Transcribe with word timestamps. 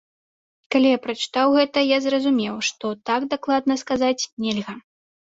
Калі 0.75 0.87
я 0.91 0.99
прачытаў 1.01 1.51
гэта, 1.57 1.83
я 1.85 1.97
зразумеў, 2.05 2.55
што 2.69 2.85
так 3.09 3.27
дакладна 3.33 3.77
сказаць 3.83 4.23
нельга. 4.47 4.75